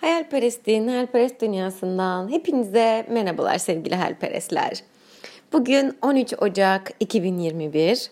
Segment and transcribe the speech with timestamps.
[0.00, 4.82] Hayalperestliğin Hayalperest dünyasından hepinize merhabalar sevgili hayalperestler.
[5.52, 8.10] Bugün 13 Ocak 2021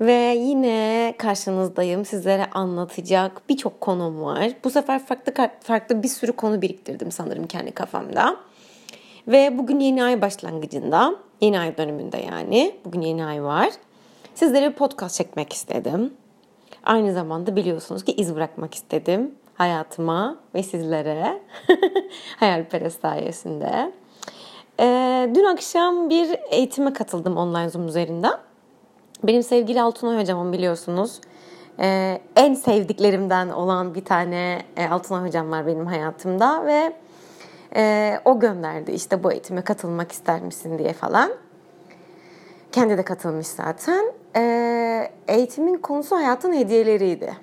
[0.00, 2.04] ve yine karşınızdayım.
[2.04, 4.50] Sizlere anlatacak birçok konum var.
[4.64, 8.36] Bu sefer farklı farklı bir sürü konu biriktirdim sanırım kendi kafamda.
[9.28, 12.74] Ve bugün yeni ay başlangıcında, yeni ay dönümünde yani.
[12.84, 13.70] Bugün yeni ay var.
[14.34, 16.14] Sizlere podcast çekmek istedim.
[16.84, 21.42] Aynı zamanda biliyorsunuz ki iz bırakmak istedim hayatıma ve sizlere
[22.36, 23.92] hayalperest sayesinde.
[24.80, 28.34] Ee, dün akşam bir eğitime katıldım online Zoom üzerinden.
[29.24, 31.20] Benim sevgili Altunay hocamın biliyorsunuz
[31.78, 36.92] e, en sevdiklerimden olan bir tane e, Altunay hocam var benim hayatımda ve
[37.76, 41.30] e, o gönderdi işte bu eğitime katılmak ister misin diye falan.
[42.72, 44.12] Kendi de katılmış zaten.
[44.36, 47.36] E, eğitimin konusu hayatın hediyeleriydi.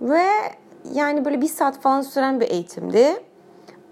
[0.00, 0.28] Ve
[0.94, 3.24] yani böyle bir saat falan süren bir eğitimdi.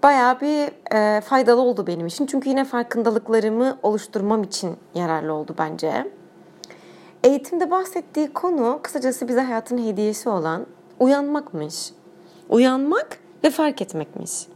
[0.03, 2.25] Bayağı bir e, faydalı oldu benim için.
[2.25, 6.11] Çünkü yine farkındalıklarımı oluşturmam için yararlı oldu bence.
[7.23, 10.65] Eğitimde bahsettiği konu kısacası bize hayatın hediyesi olan
[10.99, 11.91] uyanmakmış.
[12.49, 14.47] Uyanmak ve fark etmekmiş.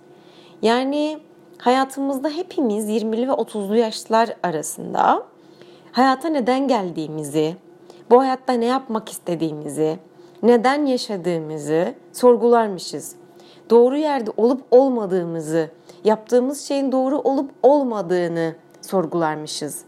[0.62, 1.20] Yani
[1.58, 5.24] hayatımızda hepimiz 20'li ve 30'lu yaşlar arasında
[5.92, 7.56] hayata neden geldiğimizi,
[8.10, 10.00] bu hayatta ne yapmak istediğimizi,
[10.44, 13.16] neden yaşadığımızı sorgularmışız.
[13.70, 15.70] Doğru yerde olup olmadığımızı,
[16.04, 19.82] yaptığımız şeyin doğru olup olmadığını sorgularmışız.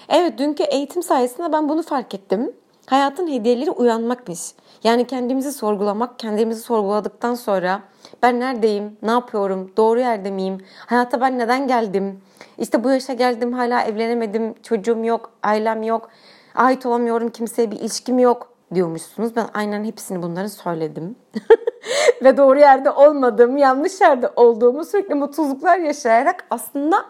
[0.08, 2.52] Evet dünkü eğitim sayesinde ben bunu fark ettim.
[2.86, 4.40] Hayatın hediyeleri uyanmakmış.
[4.84, 7.82] Yani kendimizi sorgulamak, kendimizi sorguladıktan sonra
[8.22, 12.20] ben neredeyim, ne yapıyorum, doğru yerde miyim, hayata ben neden geldim,
[12.58, 16.10] işte bu yaşa geldim hala evlenemedim, çocuğum yok, ailem yok,
[16.54, 19.36] ait olamıyorum, kimseye bir ilişkim yok diyormuşsunuz.
[19.36, 21.16] Ben aynen hepsini bunları söyledim.
[22.24, 27.04] Ve doğru yerde olmadığımı, yanlış yerde olduğumu sürekli mutsuzluklar yaşayarak aslında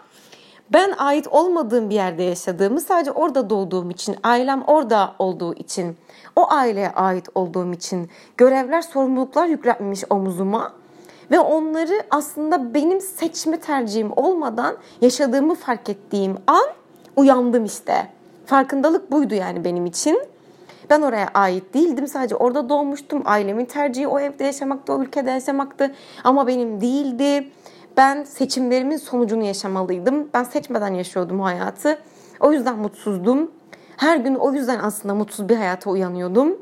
[0.73, 5.97] ben ait olmadığım bir yerde yaşadığımı, sadece orada doğduğum için, ailem orada olduğu için,
[6.37, 10.73] o aileye ait olduğum için görevler, sorumluluklar yüklenmiş omuzuma
[11.31, 16.67] ve onları aslında benim seçme tercihim olmadan yaşadığımı fark ettiğim an
[17.17, 18.09] uyandım işte.
[18.47, 20.32] Farkındalık buydu yani benim için.
[20.91, 22.07] Ben oraya ait değildim.
[22.07, 23.23] Sadece orada doğmuştum.
[23.25, 25.95] Ailemin tercihi o evde yaşamaktı, o ülkede yaşamaktı.
[26.25, 27.49] Ama benim değildi.
[27.97, 30.29] Ben seçimlerimin sonucunu yaşamalıydım.
[30.35, 31.99] Ben seçmeden yaşıyordum hayatı.
[32.41, 33.51] O yüzden mutsuzdum.
[33.97, 36.59] Her gün o yüzden aslında mutsuz bir hayata uyanıyordum.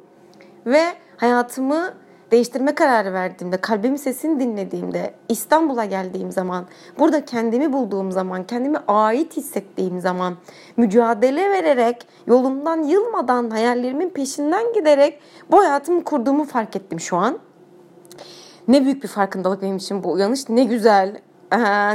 [0.66, 0.82] Ve
[1.16, 1.94] hayatımı
[2.31, 6.67] değiştirme kararı verdiğimde, kalbimin sesini dinlediğimde, İstanbul'a geldiğim zaman,
[6.99, 10.37] burada kendimi bulduğum zaman, kendimi ait hissettiğim zaman,
[10.77, 17.38] mücadele vererek, yolumdan yılmadan, hayallerimin peşinden giderek bu hayatımı kurduğumu fark ettim şu an.
[18.69, 20.49] Ne büyük bir farkındalık benim için bu uyanış.
[20.49, 21.21] Ne güzel,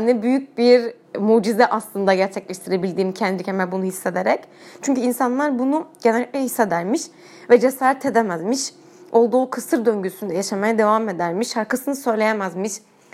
[0.06, 4.40] ne büyük bir mucize aslında gerçekleştirebildiğim kendi kendime bunu hissederek.
[4.82, 7.02] Çünkü insanlar bunu genellikle hissedermiş
[7.50, 8.74] ve cesaret edemezmiş
[9.16, 11.48] olduğu kısır döngüsünde yaşamaya devam edermiş.
[11.48, 12.74] Şarkısını söyleyemezmiş.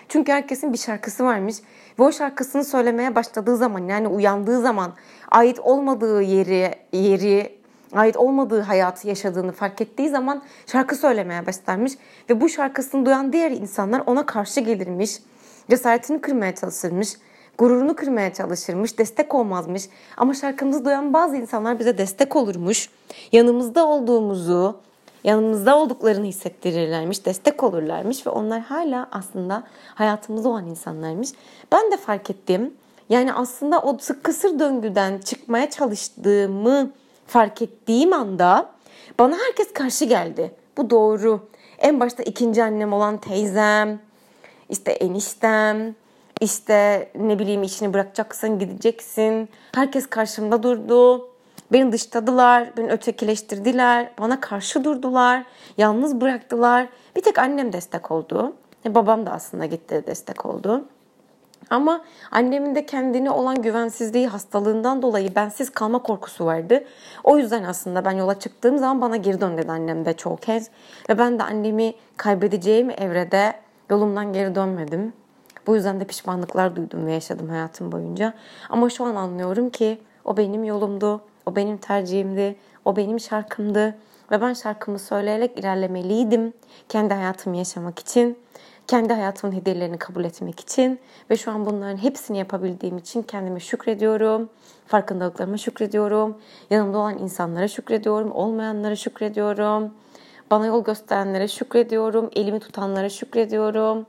[0.09, 1.55] Çünkü herkesin bir şarkısı varmış.
[1.99, 4.93] Ve o şarkısını söylemeye başladığı zaman yani uyandığı zaman
[5.31, 7.59] ait olmadığı yeri, yeri
[7.93, 11.93] ait olmadığı hayatı yaşadığını fark ettiği zaman şarkı söylemeye başlarmış.
[12.29, 15.19] Ve bu şarkısını duyan diğer insanlar ona karşı gelirmiş.
[15.69, 17.17] Cesaretini kırmaya çalışırmış.
[17.57, 18.97] Gururunu kırmaya çalışırmış.
[18.97, 19.83] Destek olmazmış.
[20.17, 22.89] Ama şarkımızı duyan bazı insanlar bize destek olurmuş.
[23.31, 24.81] Yanımızda olduğumuzu,
[25.23, 29.63] yanımızda olduklarını hissettirirlermiş, destek olurlarmış ve onlar hala aslında
[29.95, 31.29] hayatımızda olan insanlarmış.
[31.71, 32.73] Ben de fark ettim.
[33.09, 36.91] Yani aslında o sık kısır döngüden çıkmaya çalıştığımı
[37.27, 38.69] fark ettiğim anda
[39.19, 40.51] bana herkes karşı geldi.
[40.77, 41.47] Bu doğru.
[41.79, 43.99] En başta ikinci annem olan teyzem,
[44.69, 45.95] işte eniştem,
[46.41, 49.49] işte ne bileyim işini bırakacaksın, gideceksin.
[49.75, 51.30] Herkes karşımda durdu.
[51.71, 55.43] Beni dışladılar, beni ötekileştirdiler, bana karşı durdular,
[55.77, 56.87] yalnız bıraktılar.
[57.15, 58.53] Bir tek annem destek oldu.
[58.85, 60.85] E, babam da aslında gitti destek oldu.
[61.69, 62.01] Ama
[62.31, 66.83] annemin de kendine olan güvensizliği hastalığından dolayı bensiz kalma korkusu vardı.
[67.23, 70.69] O yüzden aslında ben yola çıktığım zaman bana geri dön dedi annem de çoğu kez.
[71.09, 73.53] Ve ben de annemi kaybedeceğim evrede
[73.89, 75.13] yolumdan geri dönmedim.
[75.67, 78.33] Bu yüzden de pişmanlıklar duydum ve yaşadım hayatım boyunca.
[78.69, 82.55] Ama şu an anlıyorum ki o benim yolumdu, o benim tercihimdi,
[82.85, 83.97] o benim şarkımdı.
[84.31, 86.53] Ve ben şarkımı söyleyerek ilerlemeliydim
[86.89, 88.37] kendi hayatımı yaşamak için
[88.87, 90.99] kendi hayatımın hediyelerini kabul etmek için
[91.29, 94.49] ve şu an bunların hepsini yapabildiğim için kendime şükrediyorum.
[94.87, 96.37] Farkındalıklarıma şükrediyorum.
[96.69, 98.31] Yanımda olan insanlara şükrediyorum.
[98.31, 99.93] Olmayanlara şükrediyorum.
[100.51, 102.29] Bana yol gösterenlere şükrediyorum.
[102.35, 104.05] Elimi tutanlara şükrediyorum.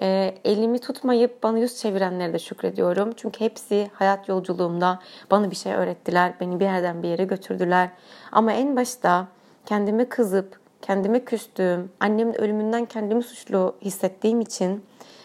[0.00, 3.12] E, elimi tutmayıp bana yüz çevirenlere de şükrediyorum.
[3.16, 4.98] Çünkü hepsi hayat yolculuğumda
[5.30, 6.34] bana bir şey öğrettiler.
[6.40, 7.90] Beni bir yerden bir yere götürdüler.
[8.32, 9.28] Ama en başta
[9.66, 14.84] kendime kızıp kendime küstüğüm, annemin ölümünden kendimi suçlu hissettiğim için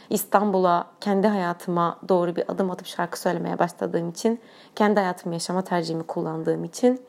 [0.10, 4.39] İstanbul'a, kendi hayatıma doğru bir adım atıp şarkı söylemeye başladığım için,
[4.75, 7.01] kendi hayatımı yaşama tercihimi kullandığım için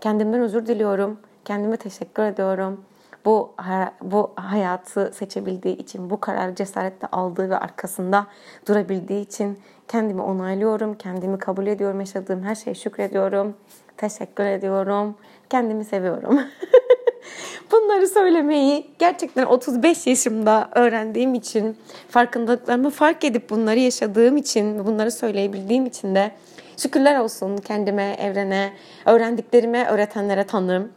[0.00, 1.20] kendimden özür diliyorum.
[1.44, 2.84] Kendime teşekkür ediyorum.
[3.26, 3.54] Bu
[4.02, 8.26] bu hayatı seçebildiği için, bu kararı cesaretle aldığı ve arkasında
[8.68, 9.58] durabildiği için
[9.88, 13.56] kendimi onaylıyorum, kendimi kabul ediyorum, yaşadığım her şeye şükrediyorum.
[13.96, 15.16] Teşekkür ediyorum.
[15.50, 16.40] Kendimi seviyorum.
[17.72, 21.76] Bunları söylemeyi gerçekten 35 yaşımda öğrendiğim için,
[22.08, 26.30] farkındalıklarımı fark edip bunları yaşadığım için bunları söyleyebildiğim için de
[26.76, 28.72] şükürler olsun kendime, evrene,
[29.06, 30.95] öğrendiklerime, öğretenlere tanrım.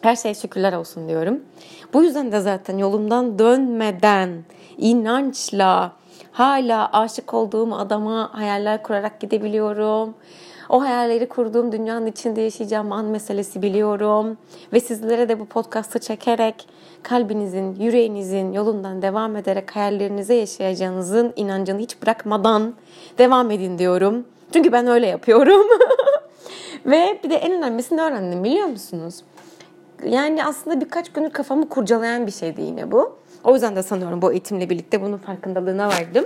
[0.00, 1.40] Her şeye şükürler olsun diyorum.
[1.92, 4.44] Bu yüzden de zaten yolumdan dönmeden,
[4.78, 5.92] inançla,
[6.32, 10.14] hala aşık olduğum adama hayaller kurarak gidebiliyorum
[10.70, 14.38] o hayalleri kurduğum dünyanın içinde yaşayacağım an meselesi biliyorum.
[14.72, 16.68] Ve sizlere de bu podcast'ı çekerek
[17.02, 22.74] kalbinizin, yüreğinizin yolundan devam ederek hayallerinize yaşayacağınızın inancını hiç bırakmadan
[23.18, 24.24] devam edin diyorum.
[24.52, 25.66] Çünkü ben öyle yapıyorum.
[26.86, 29.14] Ve bir de en önemlisi ne öğrendim biliyor musunuz?
[30.06, 33.18] Yani aslında birkaç gündür kafamı kurcalayan bir şeydi yine bu.
[33.44, 36.24] O yüzden de sanıyorum bu eğitimle birlikte bunun farkındalığına vardım.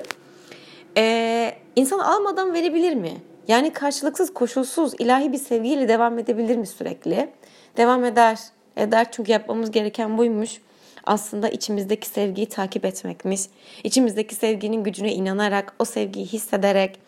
[0.97, 3.13] Ee, insan almadan verebilir mi?
[3.49, 7.31] Yani karşılıksız, koşulsuz, ilahi bir sevgiyle devam edebilir mi sürekli?
[7.77, 8.39] Devam eder.
[8.77, 10.61] Eder çünkü yapmamız gereken buymuş.
[11.07, 13.41] Aslında içimizdeki sevgiyi takip etmekmiş.
[13.85, 16.99] İçimizdeki sevginin gücüne inanarak, o sevgiyi hissederek,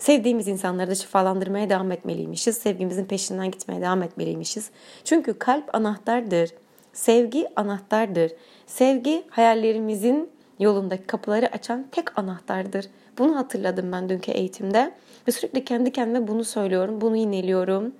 [0.00, 2.56] sevdiğimiz insanları da şifalandırmaya devam etmeliymişiz.
[2.58, 4.70] Sevgimizin peşinden gitmeye devam etmeliymişiz.
[5.04, 6.50] Çünkü kalp anahtardır.
[6.92, 8.32] Sevgi anahtardır.
[8.66, 12.86] Sevgi hayallerimizin yolundaki kapıları açan tek anahtardır.
[13.18, 14.92] Bunu hatırladım ben dünkü eğitimde.
[15.28, 17.94] Ve sürekli kendi kendime bunu söylüyorum, bunu ineliyorum.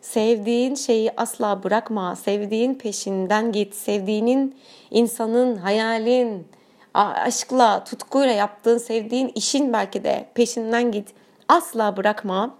[0.00, 2.16] Sevdiğin şeyi asla bırakma.
[2.16, 3.74] Sevdiğin peşinden git.
[3.74, 4.56] Sevdiğinin
[4.90, 6.46] insanın, hayalin,
[6.94, 11.08] aşkla, tutkuyla yaptığın, sevdiğin işin belki de peşinden git.
[11.50, 12.54] Asla bırakma.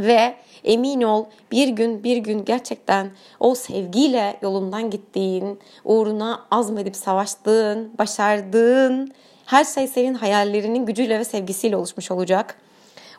[0.00, 0.34] Ve
[0.64, 3.10] emin ol bir gün bir gün gerçekten
[3.40, 9.12] o sevgiyle yolundan gittiğin, uğruna azmedip savaştığın, başardığın
[9.46, 12.58] her şey senin hayallerinin gücüyle ve sevgisiyle oluşmuş olacak.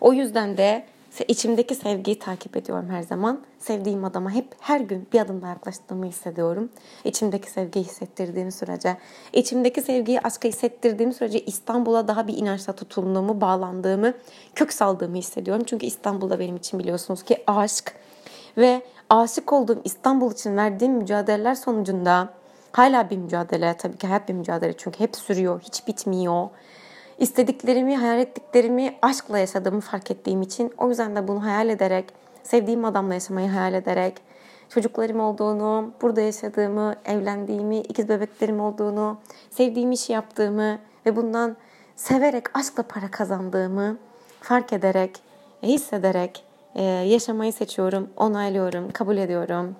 [0.01, 0.85] O yüzden de
[1.27, 3.41] içimdeki sevgiyi takip ediyorum her zaman.
[3.59, 6.69] Sevdiğim adama hep her gün bir adım daha yaklaştığımı hissediyorum.
[7.05, 8.97] İçimdeki sevgiyi hissettirdiğim sürece,
[9.33, 14.13] içimdeki sevgiyi aşkı hissettirdiğim sürece İstanbul'a daha bir inançla tutulduğumu, bağlandığımı,
[14.55, 15.63] kök saldığımı hissediyorum.
[15.65, 17.95] Çünkü İstanbul'da benim için biliyorsunuz ki aşk
[18.57, 22.29] ve aşık olduğum İstanbul için verdiğim mücadeleler sonucunda
[22.71, 26.49] hala bir mücadele tabii ki hayat bir mücadele çünkü hep sürüyor, hiç bitmiyor
[27.19, 32.05] istediklerimi, hayal ettiklerimi aşkla yaşadığımı fark ettiğim için o yüzden de bunu hayal ederek,
[32.43, 34.21] sevdiğim adamla yaşamayı hayal ederek,
[34.69, 39.17] çocuklarım olduğunu, burada yaşadığımı, evlendiğimi, ikiz bebeklerim olduğunu,
[39.49, 41.57] sevdiğim işi yaptığımı ve bundan
[41.95, 43.97] severek, aşkla para kazandığımı
[44.41, 45.21] fark ederek,
[45.63, 46.43] hissederek
[46.75, 49.75] e, yaşamayı seçiyorum, onaylıyorum, kabul ediyorum.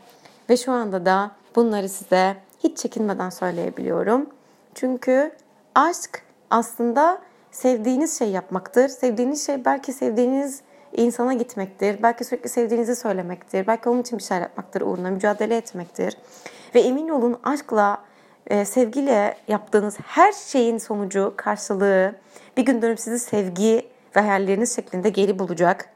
[0.50, 4.30] Ve şu anda da bunları size hiç çekinmeden söyleyebiliyorum.
[4.76, 5.32] Çünkü
[5.76, 8.88] aşk aslında sevdiğiniz şey yapmaktır.
[8.88, 10.62] Sevdiğiniz şey belki sevdiğiniz
[10.94, 12.04] insana gitmektir.
[12.04, 13.68] Belki sürekli sevdiğinizi söylemektir.
[13.68, 16.18] Belki onun için bir şeyler yapmaktır, uğruna mücadele etmektir.
[16.76, 18.04] Ve emin olun aşkla,
[18.48, 22.16] e, sevgiyle yaptığınız her şeyin sonucu, karşılığı
[22.58, 25.90] bir gün dönüp sizi sevgi ve hayalleriniz şeklinde geri bulacak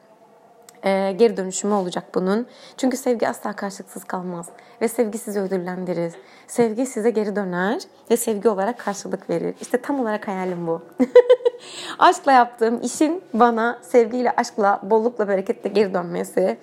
[0.84, 2.48] e, geri dönüşümü olacak bunun.
[2.78, 4.50] Çünkü sevgi asla karşılıksız kalmaz.
[4.82, 6.14] Ve sevgi sizi ödüllendirir.
[6.48, 9.56] Sevgi size geri döner ve sevgi olarak karşılık verir.
[9.62, 10.82] İşte tam olarak hayalim bu.
[12.00, 16.58] aşkla yaptığım işin bana sevgiyle, aşkla, bollukla, bereketle geri dönmesi.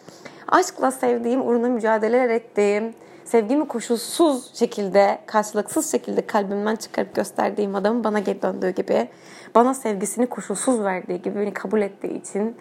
[0.49, 8.19] Aşkla sevdiğim, uğruna mücadele ettiğim, sevgimi koşulsuz şekilde, karşılıksız şekilde kalbimden çıkarıp gösterdiğim adamın bana
[8.19, 9.09] geri döndüğü gibi,
[9.55, 12.57] bana sevgisini koşulsuz verdiği gibi, beni kabul ettiği için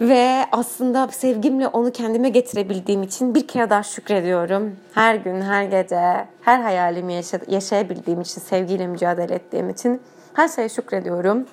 [0.00, 4.76] ve aslında sevgimle onu kendime getirebildiğim için bir kere daha şükrediyorum.
[4.94, 10.00] Her gün, her gece, her hayalimi yaşa- yaşayabildiğim için, sevgiyle mücadele ettiğim için
[10.34, 11.46] her şeye şükrediyorum.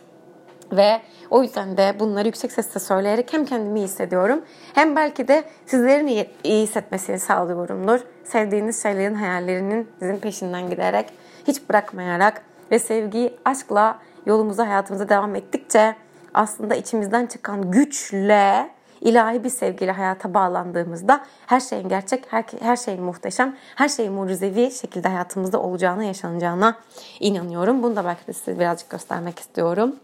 [0.71, 4.41] Ve o yüzden de bunları yüksek sesle söyleyerek hem kendimi iyi hissediyorum
[4.73, 6.07] hem belki de sizlerin
[6.43, 7.99] iyi, hissetmesini sağlıyorumdur.
[8.23, 11.05] Sevdiğiniz şeylerin, hayallerinin sizin peşinden giderek,
[11.47, 15.95] hiç bırakmayarak ve sevgi, aşkla yolumuza, hayatımıza devam ettikçe
[16.33, 18.69] aslında içimizden çıkan güçle
[19.01, 24.71] ilahi bir sevgiyle hayata bağlandığımızda her şeyin gerçek, her, her şeyin muhteşem, her şeyin mucizevi
[24.71, 26.77] şekilde hayatımızda olacağına, yaşanacağına
[27.19, 27.83] inanıyorum.
[27.83, 29.95] Bunu da belki de size birazcık göstermek istiyorum.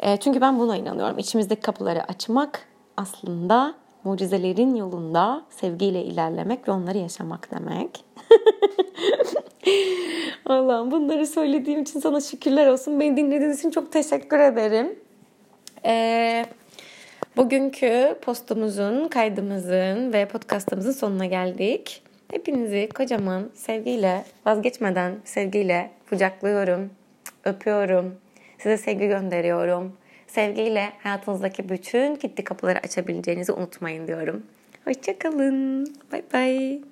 [0.00, 1.18] E, çünkü ben buna inanıyorum.
[1.18, 2.66] İçimizdeki kapıları açmak
[2.96, 8.04] aslında mucizelerin yolunda sevgiyle ilerlemek ve onları yaşamak demek.
[10.46, 13.00] Allah'ım bunları söylediğim için sana şükürler olsun.
[13.00, 14.98] Beni dinlediğiniz için çok teşekkür ederim.
[15.84, 16.46] Ee,
[17.36, 22.02] bugünkü postumuzun, kaydımızın ve podcastımızın sonuna geldik.
[22.30, 26.90] Hepinizi kocaman sevgiyle, vazgeçmeden sevgiyle kucaklıyorum,
[27.44, 28.14] öpüyorum.
[28.58, 29.96] Size sevgi gönderiyorum.
[30.26, 34.42] Sevgiyle hayatınızdaki bütün kilitli kapıları açabileceğinizi unutmayın diyorum.
[34.84, 35.86] Hoşçakalın.
[36.12, 36.89] Bay bay.